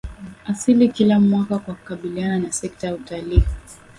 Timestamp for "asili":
0.45-0.87